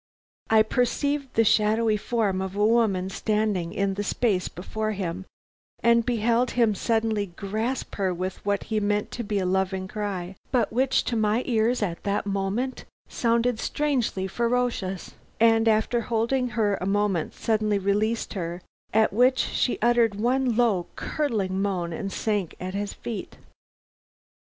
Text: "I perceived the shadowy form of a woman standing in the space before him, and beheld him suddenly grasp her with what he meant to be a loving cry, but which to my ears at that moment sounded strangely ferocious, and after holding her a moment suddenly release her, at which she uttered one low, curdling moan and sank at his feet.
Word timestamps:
"I 0.49 0.63
perceived 0.63 1.35
the 1.35 1.43
shadowy 1.43 1.95
form 1.95 2.41
of 2.41 2.55
a 2.55 2.65
woman 2.65 3.11
standing 3.11 3.71
in 3.71 3.93
the 3.93 4.03
space 4.03 4.47
before 4.47 4.93
him, 4.93 5.25
and 5.83 6.03
beheld 6.03 6.49
him 6.57 6.73
suddenly 6.73 7.27
grasp 7.27 7.93
her 7.97 8.11
with 8.11 8.43
what 8.43 8.63
he 8.63 8.79
meant 8.79 9.11
to 9.11 9.23
be 9.23 9.37
a 9.37 9.45
loving 9.45 9.87
cry, 9.87 10.35
but 10.51 10.73
which 10.73 11.03
to 11.03 11.15
my 11.15 11.43
ears 11.45 11.83
at 11.83 12.01
that 12.01 12.25
moment 12.25 12.85
sounded 13.09 13.59
strangely 13.59 14.25
ferocious, 14.25 15.13
and 15.39 15.67
after 15.67 16.01
holding 16.01 16.49
her 16.57 16.79
a 16.81 16.87
moment 16.87 17.35
suddenly 17.35 17.77
release 17.77 18.25
her, 18.33 18.63
at 18.95 19.13
which 19.13 19.37
she 19.37 19.77
uttered 19.83 20.15
one 20.15 20.55
low, 20.57 20.87
curdling 20.95 21.61
moan 21.61 21.93
and 21.93 22.11
sank 22.11 22.55
at 22.59 22.73
his 22.73 22.91
feet. 22.91 23.37